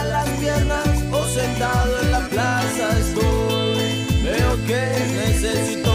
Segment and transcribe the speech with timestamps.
[0.00, 4.22] las piernas o sentado en la plaza estoy.
[4.24, 4.82] Veo que
[5.24, 5.91] necesito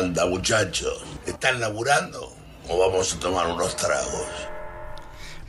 [0.00, 1.04] anda muchachos?
[1.26, 2.32] ¿Están laburando
[2.68, 4.26] o vamos a tomar unos tragos?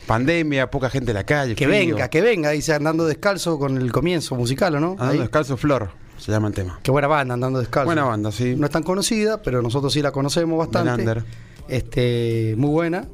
[0.06, 1.56] Pandemia, poca gente en la calle.
[1.56, 1.96] Que frío.
[1.96, 4.92] venga, que venga, dice andando descalzo con el comienzo musical, ¿o no?
[4.92, 5.20] Andando Ahí.
[5.20, 6.80] descalzo Flor, se llama el tema.
[6.84, 7.86] Qué buena banda, andando descalzo.
[7.86, 8.56] Buena banda, sí.
[8.56, 11.24] No es tan conocida, pero nosotros sí la conocemos bastante.
[11.68, 13.06] Este, muy buena.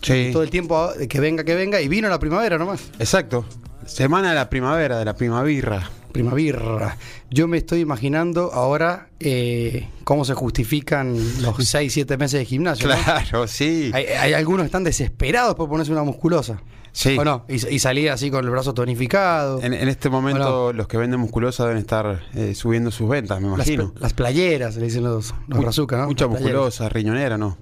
[0.00, 0.30] Sí.
[0.32, 1.80] Todo el tiempo que venga, que venga.
[1.80, 2.80] Y vino la primavera nomás.
[2.98, 3.44] Exacto.
[3.86, 5.88] Semana de la primavera, de la primavera.
[6.12, 6.96] Primavera.
[7.30, 12.88] Yo me estoy imaginando ahora eh, cómo se justifican los 6, 7 meses de gimnasio.
[12.88, 12.94] ¿no?
[13.02, 13.90] Claro, sí.
[13.94, 16.62] Hay, hay algunos que están desesperados por ponerse una musculosa.
[16.94, 17.16] Sí.
[17.18, 17.46] ¿O no?
[17.48, 19.62] Y, y salir así con el brazo tonificado.
[19.62, 23.48] En, en este momento los que venden musculosa deben estar eh, subiendo sus ventas, me
[23.48, 23.92] las, imagino.
[23.92, 26.06] pl- las playeras, le dicen los, los Mu- brazucas, ¿no?
[26.08, 26.52] Mucha Las playeras.
[26.54, 27.56] musculosa, riñonera, ¿no?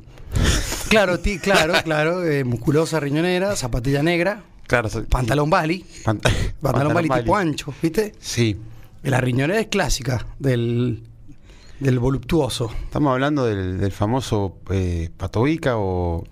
[0.88, 2.24] Claro, ti, claro, claro.
[2.24, 4.88] eh, musculosa, riñonera, zapatilla negra, Claro.
[5.08, 5.84] pantalón bali.
[6.04, 6.22] Pant-
[6.62, 8.12] Pantalón bali tipo ancho, ¿viste?
[8.20, 8.56] Sí.
[9.02, 11.02] La riñonera es clásica del,
[11.80, 12.70] del voluptuoso.
[12.84, 16.24] Estamos hablando del, del famoso eh, patobica o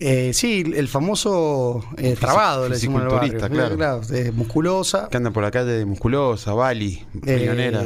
[0.00, 3.76] Eh, sí, el famoso eh, trabado, le decimos en el barrio.
[3.76, 4.00] claro.
[4.12, 5.08] eh, musculosa.
[5.10, 7.84] que anda por la calle musculosa, Bali, eh, riñonera.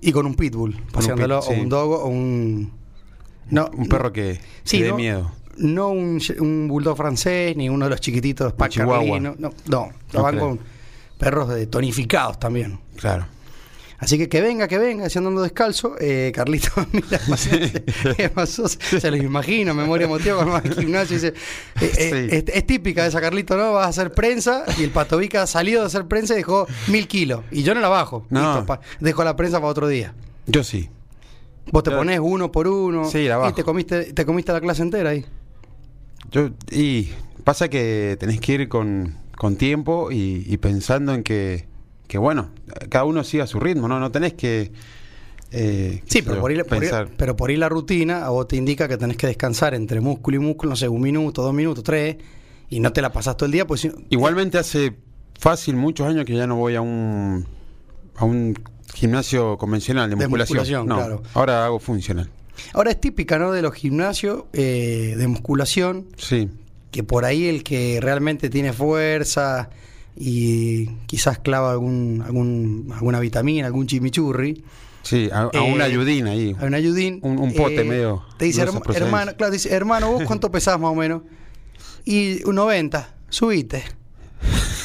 [0.00, 1.58] y con un pitbull, paseándolo, pit, sí.
[1.58, 2.72] o un dogo, o un...
[3.50, 5.32] No, un perro que, Sí, que dé no, miedo.
[5.56, 8.98] No un, un bulldog francés, ni uno de los chiquititos Pack chihuahua.
[8.98, 9.90] Carlino, No, no,
[10.24, 10.38] creo.
[10.40, 10.60] con
[11.18, 12.78] perros de tonificados también.
[12.96, 13.26] Claro.
[13.98, 15.94] Así que que venga, que venga, así andando descalzo.
[16.00, 17.20] Eh, Carlito, mira,
[18.16, 18.66] ¿qué pasó?
[18.66, 21.34] Se lo imagino, memoria emotiva cuando va al gimnasio y dice,
[21.80, 22.36] eh, eh, Sí.
[22.36, 23.74] es, es típica de esa Carlito, ¿no?
[23.74, 27.44] Vas a hacer prensa y el patovica salió de hacer prensa y dejó mil kilos.
[27.52, 28.26] Y yo no la bajo.
[28.30, 28.56] No.
[28.56, 30.14] Listo, dejo la prensa para otro día.
[30.46, 30.88] Yo sí.
[31.70, 33.54] Vos te Yo- pones uno por uno Sí, la y bajo.
[33.54, 35.24] te comiste, te comiste la clase entera ahí.
[36.32, 37.10] Yo, y
[37.44, 41.66] pasa que tenés que ir con, con tiempo y, y pensando en que,
[42.08, 42.50] que, bueno,
[42.88, 44.00] cada uno siga su ritmo, ¿no?
[44.00, 44.72] No tenés que.
[45.50, 47.08] eh, Sí, pero por, ir, por ir- pensar.
[47.16, 50.36] pero por ir la rutina, a vos te indica que tenés que descansar entre músculo
[50.36, 52.16] y músculo, no sé, un minuto, dos minutos, tres,
[52.70, 54.94] y no te la pasás todo el día, pues si- Igualmente hace
[55.38, 57.46] fácil muchos años que ya no voy a un
[58.16, 58.54] a un
[58.94, 60.58] gimnasio convencional de De musculación.
[60.58, 61.22] musculación, no, claro.
[61.34, 62.30] ahora hago funcional.
[62.74, 63.52] Ahora es típica, ¿no?
[63.52, 66.48] De los gimnasios eh, de musculación, Sí.
[66.90, 69.70] que por ahí el que realmente tiene fuerza
[70.16, 74.62] y quizás clava algún, algún, alguna vitamina, algún chimichurri.
[75.02, 76.54] Sí, a, a Eh, una ayudín ahí.
[76.60, 77.18] Hay un ayudín.
[77.22, 79.06] Un- un pote eh, medio Te dice, gruesa "Herma- procedencia".
[79.06, 81.22] hermano, claro, dice, hermano, ¿vos cuánto pesás más o menos?
[82.04, 83.82] Y un 90, subite.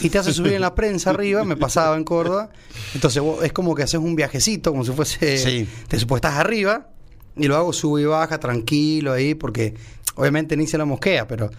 [0.01, 2.49] Y te hace subir en la prensa arriba, me pasaba en Córdoba.
[2.93, 5.37] Entonces vos- es como que haces un viajecito, como si fuese.
[5.37, 5.67] Sí.
[5.87, 6.87] Te pues estás arriba
[7.37, 9.73] y lo hago sube y baja, tranquilo ahí, porque
[10.15, 11.49] obviamente ni se la mosquea, pero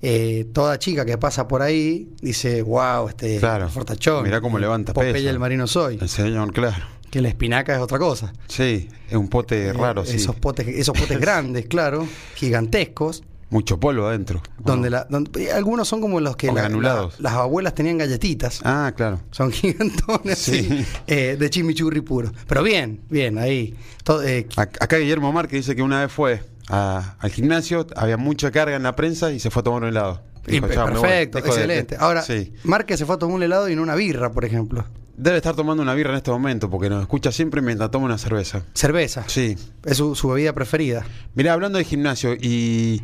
[0.00, 3.68] eh, toda chica que pasa por ahí dice, wow, este Claro.
[3.68, 4.22] fortachón.
[4.24, 5.30] Mirá cómo levanta Popeye peso.
[5.30, 5.98] el marino soy.
[6.00, 6.84] El señor, claro.
[7.10, 8.32] Que la espinaca es otra cosa.
[8.48, 10.16] Sí, es un pote raro, Eh, sí.
[10.16, 14.42] Esos potes, esos potes grandes, claro, gigantescos, Mucho polvo adentro.
[14.58, 18.60] donde, la, donde algunos son como los que la- la- las abuelas tenían galletitas.
[18.64, 19.20] Ah, claro.
[19.30, 20.84] Son gigantones Sí.
[21.06, 22.30] eh, de chimichurri puro.
[22.46, 23.74] Pero bien, bien, ahí.
[24.04, 28.18] Todo, eh, Ac- Acá Guillermo Márquez dice que una vez fue a- al gimnasio, había
[28.18, 30.20] mucha carga en la prensa y se fue a tomar un helado.
[30.44, 31.96] perfecto, de- excelente.
[31.98, 32.52] Ahora, sí.
[32.64, 34.84] Márquez se fue a tomar un helado y no una birra, por ejemplo.
[35.16, 38.18] Debe estar tomando una birra en este momento porque nos escucha siempre mientras toma una
[38.18, 38.62] cerveza.
[38.72, 39.24] Cerveza.
[39.26, 39.56] Sí.
[39.84, 41.04] Es su, su bebida preferida.
[41.34, 43.02] Mirá, hablando de gimnasio y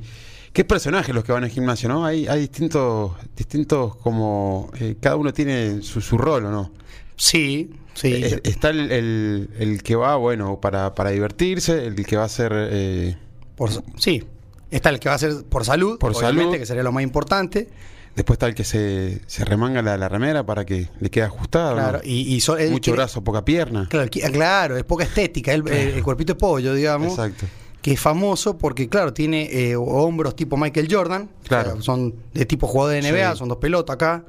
[0.55, 2.07] qué personajes los que van al gimnasio, ¿no?
[2.07, 6.73] Hay, hay distintos, distintos como eh, cada uno tiene su, su rol, ¿o no?
[7.17, 8.13] Sí, sí.
[8.15, 12.29] Eh, está el, el- el que va, bueno, para, para divertirse, el que va a
[12.29, 13.17] ser eh,
[13.57, 14.25] Por- sí.
[14.71, 16.59] Está el que va a ser por salud, Por obviamente, salud.
[16.59, 17.69] que sería lo más importante.
[18.17, 21.75] Después está el que se, se remanga la, la remera para que le quede ajustado.
[21.75, 22.05] Claro, ¿no?
[22.05, 23.87] y, y so- Mucho quiere- brazo, poca pierna.
[23.91, 27.11] Claro, qui- claro, es poca estética, el, el- el cuerpito de pollo, digamos.
[27.11, 27.47] Exacto.
[27.85, 31.29] Que es famoso porque, claro, tiene eh, hombros tipo Michael Jordan.
[31.47, 31.73] Claro.
[31.73, 33.39] O sea, son de tipo jugador de NBA, Sí.
[33.39, 34.25] son dos pelotas acá.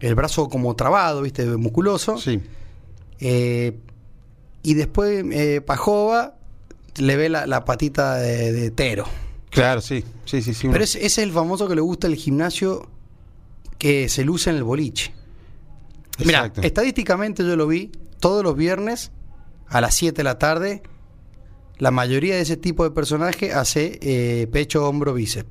[0.00, 1.44] El brazo como trabado, ¿viste?
[1.58, 2.16] Musculoso.
[2.16, 2.40] Sí,
[3.20, 3.76] Eh,
[4.62, 6.34] y después eh, Pajova
[6.96, 9.04] le ve la, la patita de, de Tero.
[9.50, 10.02] claro, sí.
[10.24, 10.68] Sí, sí, sí.
[10.72, 12.88] Pero ese, ese es el famoso que le gusta el gimnasio
[13.76, 15.12] que se luce en el boliche.
[16.24, 19.10] Mira, estadísticamente yo lo vi todos los viernes
[19.68, 20.82] a las 7 de la tarde.
[21.82, 25.50] La mayoría de ese tipo de personaje hace eh, pecho, hombro, bíceps.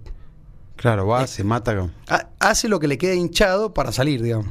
[0.77, 1.89] Claro, va, se mata.
[2.07, 4.47] Ha- hace lo que le queda hinchado para salir, digamos.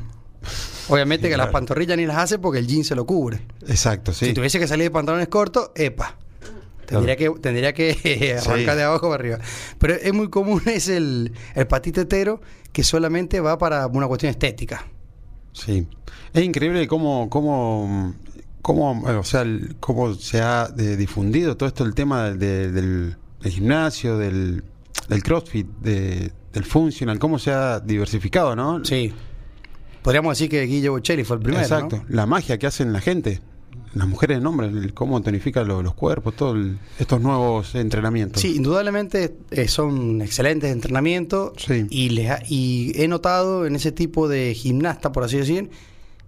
[0.91, 3.41] Obviamente que las pantorrillas ni las hace porque el jean se lo cubre.
[3.67, 4.27] Exacto, sí.
[4.27, 6.19] Si tuviese que salir de pantalones cortos, epa.
[6.85, 8.77] Tendría que, tendría que arrancar Sí.
[8.79, 9.39] de abajo para arriba.
[9.79, 12.43] Pero es muy común, es el, el patitetero
[12.73, 14.85] que solamente va para una cuestión estética.
[15.53, 15.87] Sí.
[16.35, 18.15] Es increíble cómo, cómo,
[18.63, 22.71] cómo, eh, o sea, el- cómo se ha eh, difundido todo esto, el tema de-
[22.71, 24.63] del, del gimnasio, del,
[25.09, 28.85] del crossfit, de- del funcional, cómo se ha diversificado, ¿no?
[28.85, 29.13] Sí.
[30.03, 31.63] Podríamos decir que Guillermo Bocelli fue el primero.
[31.63, 31.97] Exacto.
[31.99, 32.05] ¿no?
[32.09, 33.41] La magia que hacen la gente,
[33.95, 36.57] las mujeres en hombres, el cómo tonifican lo- los cuerpos, todos
[36.99, 38.41] estos nuevos entrenamientos.
[38.41, 41.87] Sí, indudablemente eh, son excelentes entrenamientos Sí.
[41.91, 45.71] y, les ha- y he notado en ese tipo de gimnasta, por así decir,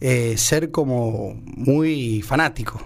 [0.04, 2.80] eh, ser como muy fanático.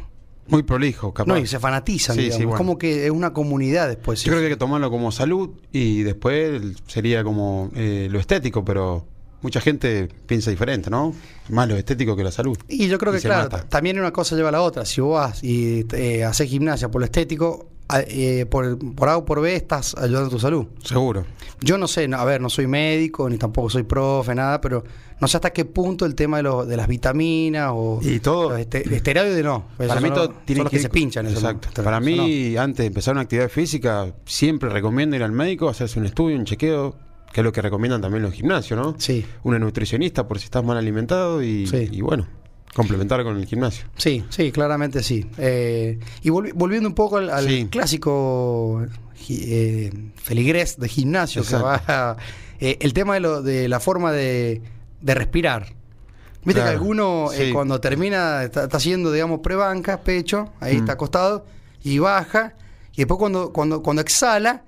[0.48, 1.32] Muy prolijo, capaz.
[1.32, 2.44] No, y se fanatizan, Sí, sí, digamos.
[2.46, 2.58] bueno.
[2.58, 4.22] como que es una comunidad después.
[4.22, 8.64] Yo creo que hay que tomarlo como salud y después sería como eh, lo estético,
[8.64, 9.06] pero
[9.42, 11.14] mucha gente piensa diferente, ¿no?
[11.48, 12.56] Más lo estético que la salud.
[12.68, 13.68] Y yo creo Y que, claro, mata.
[13.68, 14.84] también una cosa lleva a la otra.
[14.84, 17.68] Si vos vas y eh, haces gimnasia por lo estético,
[18.08, 20.66] eh, por, por A o por B estás ayudando a tu salud.
[20.82, 21.24] Seguro.
[21.60, 24.84] Yo no sé, no- a ver, no soy médico, ni tampoco soy profe, nada, pero
[25.20, 28.56] no sé hasta qué punto el tema de, lo- de las vitaminas o Y todo-
[28.56, 29.64] este- esteroides no.
[29.78, 31.26] Para mí todo tiene que, se pinchan.
[31.26, 31.68] Exacto.
[31.76, 31.84] ¿no?
[31.84, 35.98] Para Eso mí, antes de empezar una actividad física, siempre recomiendo ir al médico, hacerse
[35.98, 36.96] un estudio, un chequeo,
[37.32, 38.94] que es lo que recomiendan también los gimnasios, ¿no?
[38.98, 39.24] Sí.
[39.42, 41.88] Una nutricionista por si estás mal alimentado y, Sí.
[41.90, 42.26] y bueno,
[42.76, 43.86] complementar con el gimnasio.
[43.96, 45.26] Sí, sí, claramente sí.
[45.38, 47.66] Eh, y volvi- volviendo un poco al, al Sí.
[47.70, 48.86] clásico
[49.28, 52.16] eh, feligrés de gimnasio, que va,
[52.60, 54.60] eh, el tema de, lo, de la forma de,
[55.00, 55.74] de respirar.
[56.44, 57.52] Viste Claro, que alguno eh, sí.
[57.52, 60.78] cuando termina, está, está haciendo, digamos, prebanca, pecho, ahí Mm.
[60.80, 61.44] está acostado,
[61.82, 62.54] y baja,
[62.92, 64.62] y después cuando, cuando, cuando exhala,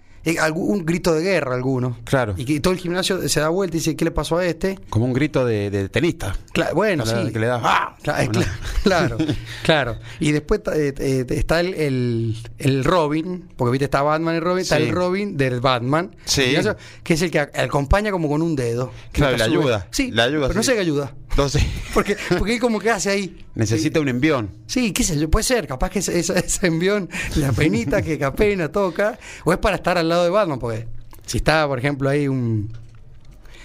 [0.55, 1.99] un grito de guerra alguno.
[2.05, 2.35] Claro.
[2.37, 4.79] Y que todo el gimnasio se da vuelta y dice, ¿qué le pasó a este?
[4.91, 6.35] Como un grito de, de tenista.
[6.53, 7.33] Cla- bueno, le- sí.
[7.33, 7.97] que le das, ¡ah!
[8.19, 8.41] Eh, ¿O no?
[8.83, 9.17] claro,
[9.65, 9.97] claro.
[10.21, 14.63] Y después eh, eh, está el, el, el Robin, porque viste, está Batman y Robin,
[14.63, 16.55] está el Robin del Batman, Sí.
[17.03, 18.93] Que es el que acompaña como con un dedo.
[19.13, 21.15] Claro, le ayuda, Sí, le ayuda, pero no sé qué ayuda.
[21.31, 21.63] Entonces,
[21.95, 23.45] Porque, porque él como que hace ahí.
[23.59, 24.49] Necesita un envión.
[24.67, 28.71] Sí, qué sé yo, puede ser, capaz que esa, ese envión, la penita que apena
[28.73, 30.87] toca, o es para estar al lado de Batman, porque
[31.27, 32.73] si está, por ejemplo, ahí un...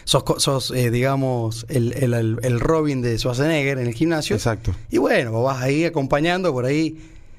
[0.05, 4.35] Sos, sos eh, digamos, el, el, el- el Robin de Schwarzenegger en el gimnasio.
[4.35, 4.75] Exacto.
[4.91, 6.97] Y bueno, vos vas ahí acompañando por ahí,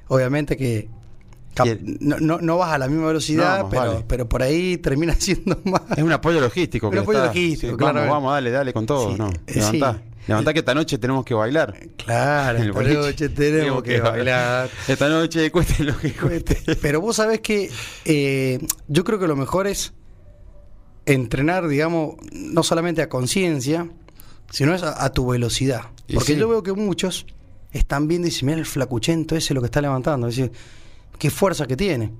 [0.08, 0.88] obviamente que
[2.00, 4.04] no, no, no vas a la misma velocidad, No, pero, vale.
[4.08, 5.82] pero por ahí termina siendo más.
[5.94, 6.88] Es un apoyo logístico.
[6.88, 8.00] Un apoyo está- logístico, sí, claro.
[8.00, 9.10] Vamos, vamos, dale, dale con todo.
[9.12, 9.80] Sí, no, eh, sí.
[10.26, 11.74] Levantá que esta noche tenemos que bailar.
[11.96, 14.70] Claro, En el esta noche tenemos que bailar.
[14.88, 16.76] Esta noche cueste lo que cueste.
[16.82, 17.70] Pero vos sabés que
[18.04, 19.92] eh, yo creo que lo mejor es
[21.06, 23.88] entrenar, digamos, no solamente a conciencia,
[24.50, 25.82] sino es a, a tu velocidad.
[26.08, 26.38] Y Porque sí.
[26.38, 27.26] yo veo que muchos
[27.72, 30.28] están viendo y dicen, mira el flacuchento ese lo que está levantando.
[30.28, 30.52] Es decir,
[31.18, 32.12] qué fuerza que tiene.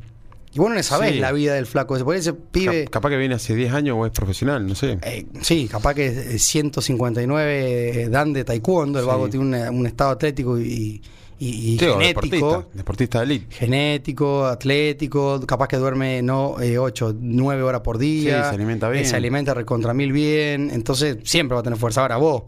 [0.55, 1.19] Y vos no sabés Sí.
[1.19, 2.33] la vida del flaco ese.
[2.33, 2.85] Pibe...
[2.85, 4.99] Cap- capaz que viene hace 10 años o es profesional, no sé.
[5.03, 9.09] Eh, sí, capaz que eh, 159 dan de taekwondo, el Sí.
[9.09, 11.03] vago tiene una- un estado atlético y,
[11.41, 12.17] y- y Sí, o genético.
[12.49, 13.47] deportista, deportista de elite.
[13.57, 18.45] Genético, atlético, capaz que duerme no 8, 9 horas por día.
[18.45, 19.05] Sí, se alimenta bien.
[19.05, 20.71] eh, Se alimenta recontra mil bien.
[20.73, 22.03] Entonces siempre va a tener fuerza.
[22.03, 22.45] Ahora vos,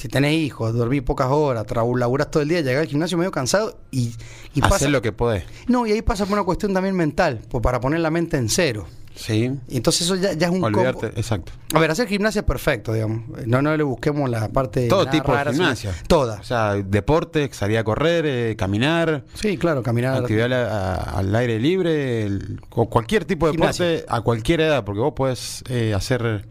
[0.00, 1.66] si tenés hijos, dormís pocas horas,
[1.96, 4.14] laburás todo el día, llegás al gimnasio medio cansado y,
[4.54, 4.76] y pasa.
[4.76, 5.44] Hacer lo que podés.
[5.68, 8.48] No, y ahí pasa por una cuestión también mental, pues, para poner la mente en
[8.48, 8.86] cero.
[9.14, 9.50] Sí.
[9.68, 10.78] Y entonces eso ya, ya es un combo.
[10.78, 11.52] Olvidarte, exacto.
[11.74, 13.24] A ver, hacer gimnasia es perfecto, digamos.
[13.44, 15.94] No, no le busquemos la parte Todo tipo rara, de sino- gimnasia.
[16.06, 16.40] Toda.
[16.40, 20.16] O sea, deporte, salir a correr, eh, caminar, Sí, claro, caminar.
[20.16, 23.84] actividad a- a- al aire libre, el- o cualquier tipo de Gimnasia.
[23.84, 26.46] deporte a cualquier edad, porque vos podés eh, hacer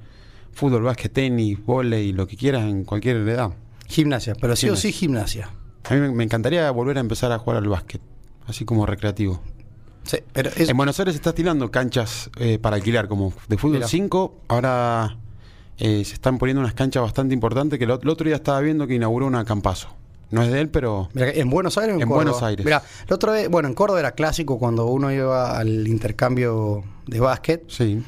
[0.54, 3.52] fútbol, básquet, tenis, volei, lo que quieras en cualquier edad.
[3.88, 5.50] Gimnasia, pero sí o sí gimnasia.
[5.90, 8.02] A mí me, encantaría volver a empezar a jugar al básquet,
[8.46, 9.42] así como recreativo.
[10.04, 13.58] Sí, pero es, En Buenos Aires se está tirando canchas eh, para alquilar, como de
[13.58, 13.88] fútbol Mira.
[13.88, 14.42] 5.
[14.48, 15.18] Ahora
[15.78, 18.60] eh, se están poniendo unas canchas bastante importantes que el, ot- el otro día estaba
[18.62, 19.90] viendo que inauguró una Campazo.
[20.32, 22.24] No es de él, pero ¿En Buenos Aires o en, En Córdoba?
[22.26, 22.64] Buenos Aires.
[22.64, 27.20] Mira, la otra vez, bueno, en Córdoba era clásico cuando uno iba al intercambio de
[27.20, 28.04] básquet, sí.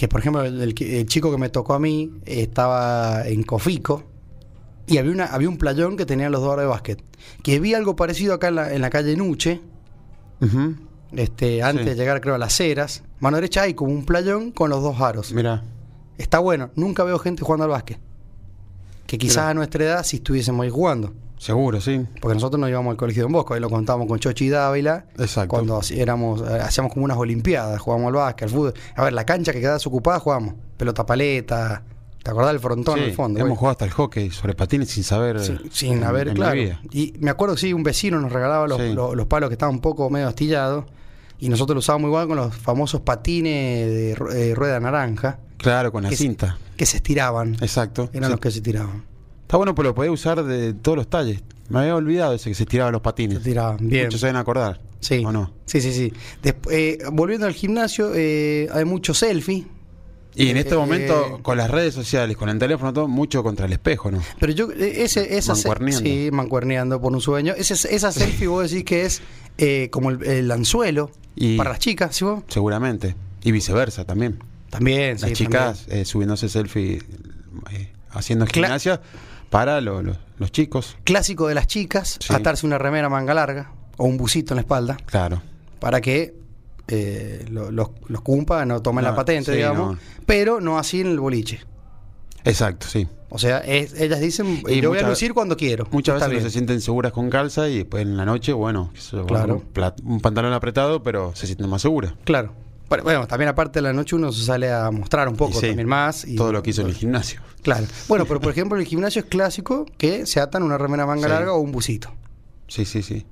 [0.00, 4.02] Que por ejemplo el, chico que me tocó a mí estaba en Cofico
[4.86, 7.04] y había, una, había un playón que tenía los dos aros de básquet.
[7.42, 9.60] Que vi algo parecido acá en la, en la calle Nuche,
[11.12, 11.90] este, antes Sí.
[11.90, 13.02] de llegar creo a las Heras.
[13.18, 15.34] Mano derecha hay como un playón con los dos aros.
[15.34, 15.64] Mira,
[16.16, 17.98] Está bueno, nunca veo gente jugando al básquet.
[19.06, 21.12] Que quizás a nuestra edad si estuviésemos ahí jugando.
[21.40, 22.06] Seguro, sí.
[22.20, 25.06] Porque nosotros nos íbamos al colegio de Don Bosco, ahí lo contábamos con Chochi Dávila.
[25.18, 25.48] Exacto.
[25.48, 28.74] Cuando éramos, eh, hacíamos como unas olimpiadas, jugábamos al básquet, al fútbol.
[28.94, 30.54] A ver, la cancha que quedaba desocupada jugábamos.
[30.76, 31.82] Pelota paleta.
[32.22, 33.40] ¿Te acordás del frontón Sí, al fondo?
[33.40, 35.40] hemos jugado hasta el hockey sobre patines sin saber.
[35.40, 36.60] Sin, sin en- haber, en claro.
[36.90, 38.92] Y me acuerdo que sí, un vecino nos regalaba los, Sí.
[38.92, 40.84] los- los palos que estaban un poco medio astillados.
[41.38, 44.10] Y nosotros lo usábamos igual con los famosos patines de
[44.50, 46.58] eh, rueda naranja, Claro, con la Que se- cinta.
[46.76, 47.54] que se estiraban.
[47.62, 48.10] Exacto.
[48.12, 48.30] Eran Sí.
[48.32, 49.04] los que se tiraban.
[49.50, 51.42] Está bueno, pero lo podés usar de todos los talles.
[51.70, 53.38] Me había olvidado ese que se tiraba los patines.
[53.38, 54.04] Se tiraban, bien.
[54.04, 54.80] Muchos se deben acordar.
[55.00, 55.24] Sí.
[55.26, 55.52] ¿O no?
[55.66, 56.12] Sí, sí, sí.
[56.70, 59.66] Eh, volviendo al gimnasio, eh, hay mucho selfie.
[60.36, 63.66] Y en este Eh, momento, con las redes sociales, con el teléfono, todo, mucho contra
[63.66, 64.22] el espejo, ¿no?
[64.38, 65.98] Pero yo, eh, ese, esa Mancuerneando.
[66.08, 67.52] Sí, mancuerneando por un sueño.
[67.56, 69.20] Ese, esa selfie vos decís que es
[69.58, 72.44] eh, como el, el anzuelo Y- para las chicas, ¿sí vos?
[72.46, 73.16] Seguramente.
[73.42, 74.38] Y viceversa también.
[74.70, 75.26] También, sí.
[75.26, 77.02] Las chicas eh, subiéndose selfie,
[77.72, 79.00] eh, haciendo Cla- gimnasia
[79.50, 80.96] para lo- lo- los chicos.
[81.04, 82.32] Clásico de las chicas, Sí.
[82.32, 85.42] atarse una remera manga larga o un busito en la espalda Claro.
[85.80, 86.34] para que
[86.92, 88.20] eh, lo- los, los
[88.66, 89.92] no tomen No, la patente, sí, digamos.
[89.94, 89.98] no.
[90.26, 91.60] Pero no así en el boliche.
[92.44, 93.06] Exacto, sí.
[93.28, 95.86] O sea, es- ellas dicen, Y yo voy a lucir cuando quiero.
[95.92, 98.90] Muchas veces no se sienten seguras con calza y después en la noche, bueno,
[99.28, 99.62] Claro.
[100.04, 102.14] un pantalón apretado, pero se sienten más seguras.
[102.24, 102.52] Claro.
[103.04, 105.88] Bueno, también aparte de la noche uno se sale a mostrar un poco sí, también
[105.88, 106.24] más.
[106.26, 107.40] Y, Todo lo que hizo en el gimnasio.
[107.62, 107.86] Claro.
[108.08, 111.24] Bueno, pero por ejemplo en el gimnasio es clásico que se atan una remera manga
[111.26, 111.32] Sí.
[111.32, 112.12] larga o un busito.
[112.66, 113.24] Sí, sí, sí.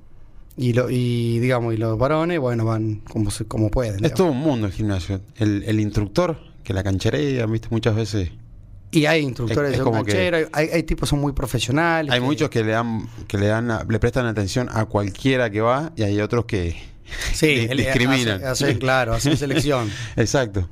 [0.57, 3.95] Y, lo, y digamos, y los varones, bueno, van como, como pueden.
[3.95, 4.17] Es digamos.
[4.17, 5.21] todo un mundo el gimnasio.
[5.37, 8.31] El, el instructor, que la cancherea, viste, muchas veces.
[8.91, 12.11] Y hay instructores Es- es de como que- hay, hay tipos que son muy profesionales.
[12.11, 15.61] Hay que- muchos que le dan, que le dan, le prestan atención a cualquiera que
[15.61, 16.75] va y hay otros que
[17.33, 18.37] sí, di- el- discriminan.
[18.43, 19.89] Hacen, hacen, claro, hacen selección.
[20.15, 20.67] Exacto.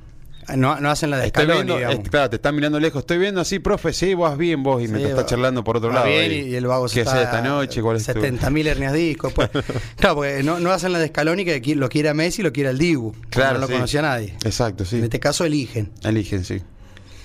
[0.55, 2.05] No, no hacen la de Estoy Scaloni, viendo, digamos.
[2.05, 3.01] es- claro, te están mirando lejos.
[3.01, 5.91] Estoy viendo así, profe, sí, vos bien, vos, y Sí, mientras está charlando por otro
[5.91, 6.05] lado.
[6.07, 6.37] bien ahí.
[6.39, 7.81] y, y el vago se ¿Qué está esta noche?
[7.81, 9.33] ¿Cuál es tu- 70.000 hernias discos.
[9.33, 9.49] Pues.
[9.97, 12.53] claro, porque no, no hacen la de Scaloni que lo quiere a Messi y lo
[12.53, 13.13] quiere al Dibu.
[13.29, 13.73] Claro, no lo sí.
[13.73, 14.35] conocía nadie.
[14.45, 14.99] Exacto, sí.
[14.99, 15.91] En este caso eligen.
[16.03, 16.61] Eligen, sí.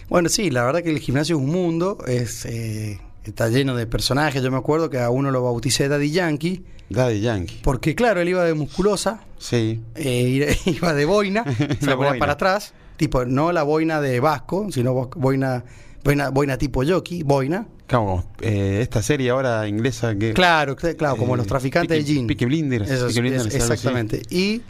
[0.08, 3.86] Bueno, sí, la verdad que el gimnasio es un mundo, es eh, está lleno de
[3.86, 4.42] personajes.
[4.42, 7.60] Yo me acuerdo que a uno lo bauticé Daddy Yankee, Daddy Yankee.
[7.62, 9.80] porque claro, él iba de musculosa, Sí.
[9.94, 12.18] eh, iba de boina, se La la ponía boina.
[12.18, 15.64] para atrás, tipo, no la boina de Vasco, sino bo- boina,
[16.04, 17.66] boina, boina tipo jockey, boina.
[17.86, 20.32] Claro, eh, esta serie ahora inglesa que.
[20.32, 22.26] Claro, cl- claro, como Eh, los traficantes Peaky- de jean.
[22.26, 23.72] Peaky Blinders, Eso es- Peaky Blinders, es- algo así.
[23.74, 24.22] exactamente.
[24.30, 24.62] Y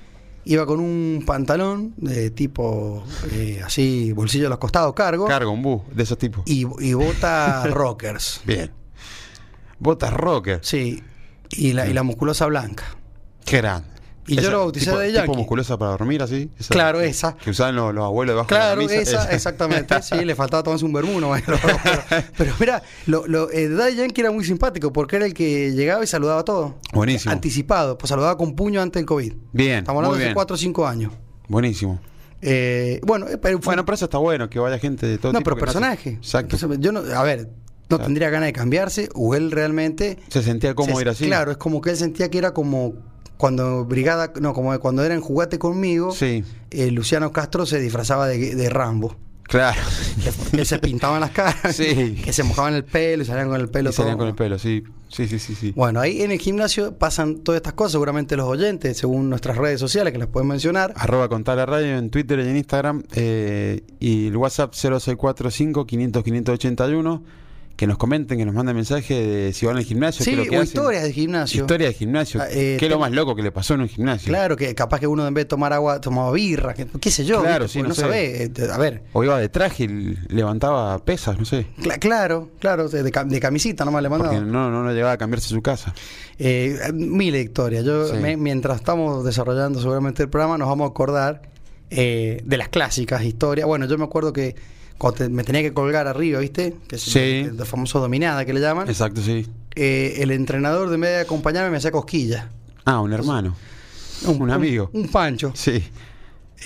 [0.45, 5.63] iba con un pantalón de tipo eh, así, bolsillo a los costados, cargo, Cargo, un
[5.63, 6.43] bus, de esos tipos.
[6.47, 8.41] y, y bota rockers.
[8.45, 8.73] Bien.
[9.79, 10.59] Botas rocker.
[10.63, 11.03] Sí,
[11.53, 12.85] y la, y la musculosa blanca.
[13.45, 13.89] Qué grande.
[14.25, 15.37] Y yo lo bauticé tipo, de tipo Yankee.
[15.37, 16.49] musculosa para dormir así.
[16.57, 17.37] Esa, Claro, esa.
[17.37, 19.23] Que usaban los, los abuelos debajo Claro, de la camisa.
[19.25, 20.01] esa, exactamente.
[20.03, 21.33] Sí, le faltaba tomarse un vermuno.
[22.39, 26.05] Pero, mira, lo, lo, eh, Daddy Yankee era muy simpático porque era el que llegaba
[26.05, 26.77] y saludaba todo.
[26.93, 27.33] Buenísimo.
[27.33, 29.33] Anticipado, pues saludaba con puño antes del COVID.
[29.53, 30.35] Bien, Estamos hablando de bien.
[30.35, 31.13] 4 o 5 años.
[31.49, 32.01] Buenísimo.
[32.41, 35.33] Eh, bueno, eh, pero fue- Bueno, pero eso está bueno, que vaya gente de todo
[35.33, 35.51] no, tipo.
[35.51, 36.11] pero personaje.
[36.11, 36.57] Exacto.
[36.57, 37.49] Entonces, yo no, a ver,
[37.93, 38.09] no Claro.
[38.09, 41.27] tendría ganas de cambiarse o él realmente Se sentía se- ir así.
[41.27, 42.95] Claro, es como que él sentía que era como
[43.37, 48.29] cuando Brigada, no, como cuando era en Jugate conmigo, Sí, eh, Luciano Castro se disfrazaba
[48.29, 49.17] de, de Rambo.
[49.43, 49.81] claro.
[50.53, 52.21] Que se pintaban las caras, Sí.
[52.25, 54.19] que se mojaban el pelo y salían con el pelo Y salían todo.
[54.27, 54.85] con el pelo, sí.
[55.09, 55.73] Sí, sí, sí, sí.
[55.77, 59.79] Bueno, ahí en el gimnasio pasan todas estas cosas, seguramente los oyentes, según nuestras redes
[59.79, 60.95] sociales, que las pueden mencionar.
[60.97, 63.03] Arroba contar la radio en Twitter y en Instagram.
[63.15, 67.23] eh, y el WhatsApp 0645 500 581.
[67.83, 70.25] Que nos comenten, que nos manden mensaje de si van al gimnasio.
[70.25, 70.79] Sí, qué es lo que o hacen.
[70.79, 71.61] historias de gimnasio.
[71.63, 72.41] Historia de gimnasio.
[72.41, 74.29] Ah, eh, ¿Qué es lo más loco que le pasó en un gimnasio?
[74.29, 77.25] Claro, que capaz que uno en vez de tomar agua tomaba birra, que- qué sé
[77.25, 77.43] yo.
[77.43, 78.01] Claro, sí, Porque no sé.
[78.03, 81.67] sabe, eh, a ver, O iba de traje y levantaba pesas, no sé.
[81.81, 84.47] cla- claro, claro, de, de camisita nomás le Porque mandaba.
[84.47, 85.93] no, no, no llegaba a cambiarse su casa.
[86.39, 87.85] Eh, mil historias.
[87.85, 88.15] Yo, Sí.
[88.15, 91.43] me- mientras estamos desarrollando seguramente el programa, nos vamos a acordar
[91.91, 93.67] eh, de las clásicas historias.
[93.67, 94.55] Bueno, yo me acuerdo que
[95.03, 96.77] cuando te- me tenía que colgar arriba, ¿viste?
[96.87, 97.19] Que es Sí.
[97.19, 98.89] el, el famoso dominada que le llaman.
[98.89, 99.47] Exacto, sí.
[99.75, 102.47] Eh, el entrenador de media de acompañarme me hacía cosquillas.
[102.85, 103.57] Ah, un hermano.
[104.27, 104.91] Un amigo.
[104.93, 105.53] Un, pancho.
[105.55, 105.83] Sí.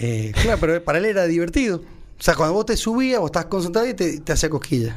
[0.00, 1.76] Eh, claro, pero para él era divertido.
[1.78, 4.94] O sea, cuando vos te subías, vos estás concentrado y te, te hacía cosquillas.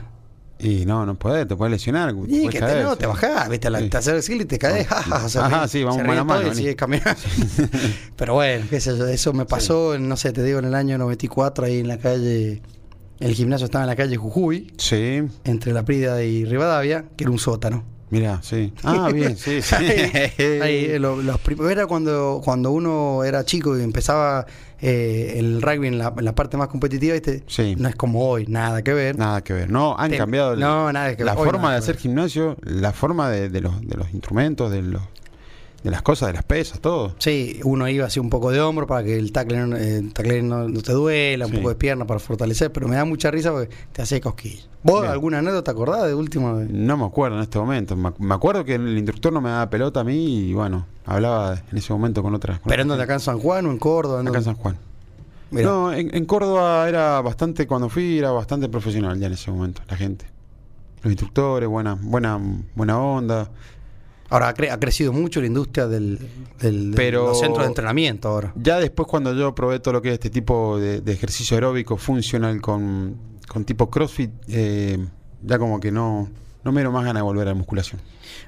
[0.62, 2.14] Y no, no podés, te puedes lesionar.
[2.28, 3.00] Y que te, caer, no, sí.
[3.00, 3.88] te bajás, viste, la, Sí.
[3.90, 4.86] te haces el skill y te caes.
[4.90, 7.16] jaja, se Ajá, sí, vamos mano a mano, y sigues caminando.
[8.18, 10.76] Pero bueno, qué sé yo, eso me pasó, en, no sé, te digo, en el
[10.76, 12.62] año 94, ahí en la calle,
[13.20, 17.32] el gimnasio estaba en la calle Jujuy, Sí, entre La Prida y Rivadavia, que era
[17.32, 17.84] un sótano.
[18.10, 18.74] mira, sí.
[18.84, 19.76] Ah, bien, sí, sí.
[19.76, 19.90] ahí,
[20.62, 21.20] ahí, eh, los
[21.70, 24.46] era cuando, cuando uno era chico y empezaba
[24.82, 27.44] eh, el rugby en la, en la parte más competitiva, ¿viste?
[27.48, 27.76] Sí.
[27.78, 29.18] no es como hoy, nada que ver.
[29.18, 29.70] Nada que ver.
[29.70, 31.44] No, han Te- cambiado el- no, nada que la ver.
[31.46, 35.02] Forma de hacer gimnasio, la forma de, de los, de los instrumentos, de, los,
[35.84, 37.16] de las cosas, de las pesas, todo.
[37.20, 40.14] Sí, uno iba así un poco de hombro para que el tackle, no- eh, el
[40.14, 41.58] tackle no, no te duela, un Sí.
[41.58, 44.68] poco de pierna para fortalecer, pero me da mucha risa porque te hace cosquillas.
[44.84, 45.12] ¿Vos Bien.
[45.12, 46.54] alguna anécdota acordás de último?
[46.70, 47.96] No me acuerdo en este momento.
[47.96, 51.78] Me, acuerdo que el instructor no me daba pelota a mí y bueno, hablaba en
[51.78, 52.60] ese momento con otras.
[52.60, 53.04] con ¿Pero en dónde?
[53.04, 54.22] ¿Acá en San Juan o en Córdoba?
[54.22, 54.44] ¿En Acá en?
[54.44, 54.78] San Juan.
[55.52, 55.68] Mirá.
[55.68, 59.82] No, en, en Córdoba era bastante, cuando fui, era bastante profesional ya en ese momento,
[59.90, 60.26] la gente.
[61.02, 62.40] Los instructores, buena, buena,
[62.76, 63.50] buena onda.
[64.30, 66.20] Ahora ha, cre- ha crecido mucho la industria del,
[66.60, 68.54] del, de los centros de entrenamiento ahora.
[68.56, 71.98] Ya después cuando yo probé todo lo que es este tipo de, de ejercicio aeróbico
[71.98, 73.16] funcional con,
[73.48, 74.98] con tipo CrossFit, eh,
[75.44, 76.30] ya como que no,
[76.64, 78.00] no me dieron más ganas de volver a la musculación.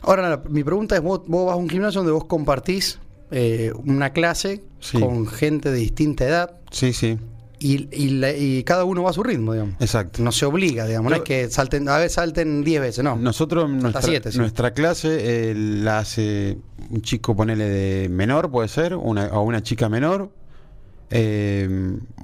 [0.02, 3.00] Ahora, la- mi pregunta es, vos, vos vas a un gimnasio donde vos compartís
[3.32, 5.00] eh, una clase Sí.
[5.00, 7.18] con gente de distinta edad Sí, sí,
[7.62, 9.76] y, y la- y cada uno va a su ritmo, digamos.
[9.80, 10.22] exacto.
[10.24, 11.12] No se obliga, digamos.
[11.12, 13.16] No es que salten, a ver, salten 10 veces, no.
[13.16, 14.38] Nosotros, nuestra, siete, sí.
[14.40, 16.58] nuestra clase eh, la hace
[16.90, 20.32] un chico, ponele de menor, puede ser, una, o una chica menor,
[21.10, 21.68] eh,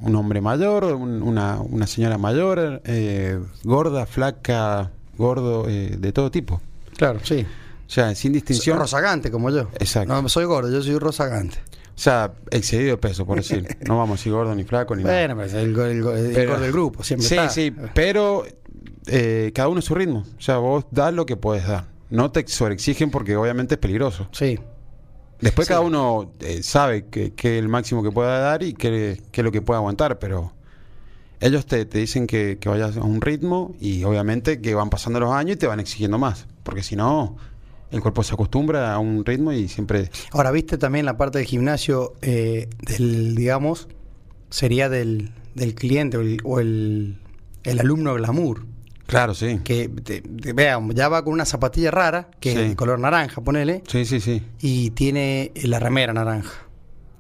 [0.02, 6.32] un hombre mayor, un- una, una señora mayor, eh, gorda, flaca, gordo, eh, de todo
[6.32, 6.62] tipo.
[6.96, 7.46] Claro, sí.
[7.86, 8.78] O sea, sin distinción.
[8.80, 9.70] Rosagante, como yo.
[9.80, 10.20] Exacto.
[10.22, 11.58] No, soy gordo, yo soy rosagante.
[11.98, 13.76] O sea, excedido de peso, por decir.
[13.88, 15.18] No vamos a decir gordo ni flaco ni nada.
[15.18, 17.50] Bueno, pues el, el el Pero- gordo del grupo, siempre Sí, está.
[17.50, 18.46] sí, pero
[19.08, 20.24] eh, cada uno a su ritmo.
[20.38, 21.86] O sea, vos das lo que puedes dar.
[22.12, 24.28] No te sobreexigen porque obviamente es peligroso.
[24.32, 24.60] Sí.
[25.42, 25.70] Después Sí.
[25.74, 29.42] cada uno eh, sabe que, que es el máximo que pueda dar y que, que
[29.42, 30.54] es lo que puede aguantar, pero
[31.40, 35.20] ellos te, te dicen que, que vayas a un ritmo y obviamente que van pasando
[35.20, 37.38] los años y te van exigiendo más, porque si no,
[37.92, 40.10] el cuerpo se acostumbra a un ritmo y siempre...
[40.32, 43.88] Ahora, viste también la parte del gimnasio eh, del, digamos,
[44.50, 47.18] sería del, del cliente o el, o el,
[47.64, 48.66] el alumno glamour.
[49.06, 49.62] Claro, sí.
[49.64, 52.60] Que, te- te- vean, ya va con una zapatilla rara, que Sí.
[52.60, 54.44] es de color naranja, ponele, Sí, sí, sí.
[54.60, 56.52] y tiene la remera naranja.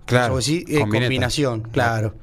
[0.06, 0.36] Claro.
[0.36, 2.13] O eh, combinación, claro.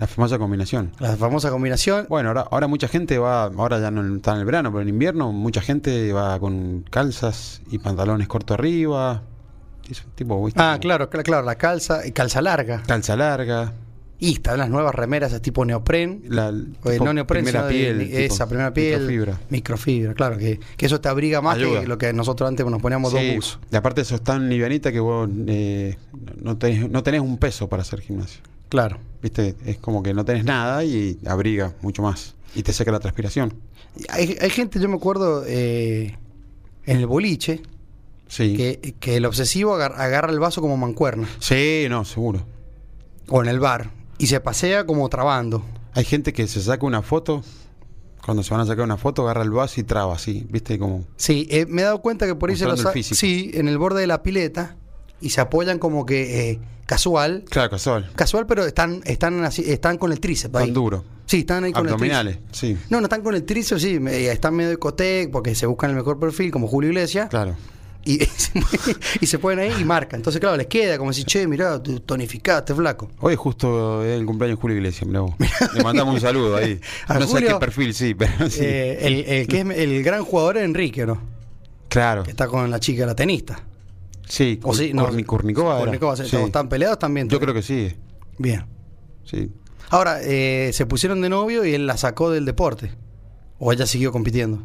[0.00, 0.92] La famosa combinación.
[0.98, 2.06] La famosa combinación.
[2.08, 4.88] Bueno, ahora, ahora mucha gente va, ahora ya no está en el verano, pero en
[4.88, 9.22] invierno mucha gente va con calzas y pantalones cortos arriba.
[9.88, 10.60] Es un tipo, ¿viste?
[10.60, 12.82] Ah, claro, claro, claro, la calza, eh, calza larga.
[12.86, 13.72] Calza larga.
[14.18, 16.22] Y están las nuevas remeras, es tipo neopren.
[16.28, 17.98] La no neopren, primera piel.
[17.98, 19.00] de- tipo esa primera piel.
[19.00, 19.38] microfibra.
[19.50, 21.80] Microfibra, claro, que, que eso te abriga más Ayuda.
[21.80, 23.58] que lo que nosotros antes nos poníamos Sí, dos buzos.
[23.72, 25.96] y aparte eso es tan livianita que vos eh,
[26.40, 28.40] no, tenés, no tenés un peso para hacer gimnasio.
[28.72, 28.96] Claro.
[29.20, 29.54] ¿Viste?
[29.66, 32.34] Es como que no tenés nada y abriga mucho más.
[32.54, 33.52] Y te seca la transpiración.
[34.08, 36.16] Hay, hay gente, yo me acuerdo, eh,
[36.86, 37.60] en el boliche,
[38.28, 38.56] Sí.
[38.56, 41.28] que, que el obsesivo agar- agarra el vaso como mancuerna.
[41.38, 42.46] Sí, no, seguro.
[43.28, 43.90] O en el bar.
[44.16, 45.62] Y se pasea como trabando.
[45.92, 47.42] Hay gente que se saca una foto,
[48.24, 50.78] cuando se van a sacar una foto, agarra el vaso y traba así, ¿viste?
[50.78, 51.04] Como...
[51.16, 53.16] Sí, eh, me he dado cuenta que por ahí se lo Mostrando el sa- físico.
[53.16, 54.76] Sí, en el borde de la pileta.
[55.22, 57.44] Y se apoyan como que eh, casual.
[57.48, 58.10] Claro, casual.
[58.14, 60.52] Casual, pero están, están así, están con el tríceps.
[60.52, 61.04] Tan duro.
[61.26, 62.58] Sí, están ahí con Abdominales, el tríceps.
[62.58, 62.76] sí.
[62.90, 65.90] No, no están con el tríceps, sí, me- están medio de cotec porque se buscan
[65.90, 67.28] el mejor perfil, como Julio Iglesias.
[67.30, 67.56] Claro.
[68.04, 68.18] Y,
[69.20, 70.18] y se ponen ahí y marcan.
[70.18, 73.08] Entonces, claro, les queda como si, che, mirá, tonificaste, flaco.
[73.20, 75.34] Hoy justo es el cumpleaños de Julio Iglesias, mirá vos.
[75.74, 76.80] Le mandamos un saludo ahí.
[77.06, 78.58] A no sé qué perfil, sí, pero sí.
[78.60, 81.22] Eh, el, el que es el gran jugador es Enrique, ¿no?
[81.88, 82.24] claro.
[82.24, 83.62] Que está con la chica, la tenista.
[84.32, 85.02] Sí, O sí, no.
[86.26, 86.36] Sí.
[86.46, 87.28] ¿Están peleados también?
[87.28, 87.94] Yo creo que sí.
[88.38, 88.64] Bien.
[89.24, 89.52] Sí.
[89.90, 92.92] Ahora, eh, se pusieron de novio y él la sacó del deporte.
[93.58, 94.62] O ella siguió compitiendo.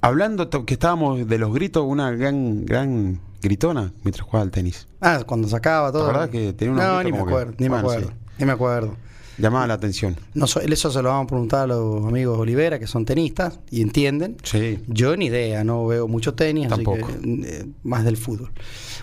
[0.00, 4.88] Hablando que estábamos de los gritos, una gran, gran gritona mientras jugaba al tenis.
[5.02, 6.04] Ah, cuando sacaba todo.
[6.04, 8.08] ¿Te acordás que tenía unos No, ni me que- acuerdo, ni me acuerdo.
[8.08, 8.14] sí.
[8.38, 8.96] Ni me acuerdo.
[9.42, 10.16] Llamaba la atención.
[10.34, 13.58] No, so- eso se lo vamos a preguntar a los amigos Olivera, que son tenistas
[13.70, 14.36] y entienden.
[14.44, 14.78] Sí.
[14.86, 17.04] Yo ni idea, no veo mucho tenis, Tampoco.
[17.06, 18.50] así que eh, más del fútbol.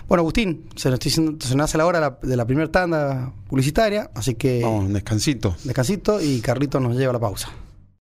[0.08, 2.46] Bueno, Agustín, se nos, estoy diciendo- se nos hace la hora de la, de la
[2.46, 5.54] primera tanda publicitaria, así que Vamos, descansito.
[5.62, 7.50] descansito y Carlito nos lleva a la pausa.